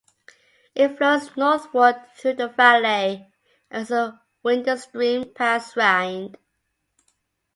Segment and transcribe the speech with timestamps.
[0.73, 3.31] It flows northward through the valley
[3.69, 6.39] as a winding stream, past Rand.